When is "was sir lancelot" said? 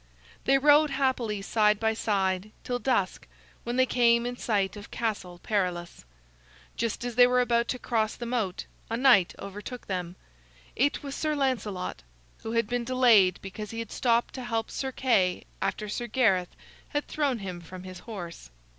11.03-12.01